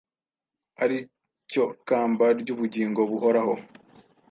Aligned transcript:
ari 0.83 0.97
cyo 1.51 1.65
kamba 1.87 2.25
ry’ubugingo 2.39 2.99
buhoraho. 3.09 3.53